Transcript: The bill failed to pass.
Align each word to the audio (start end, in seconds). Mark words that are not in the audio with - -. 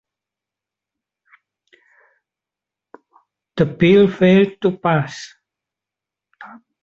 The 3.57 3.67
bill 3.67 4.09
failed 4.09 4.59
to 4.63 4.75
pass. 4.75 5.35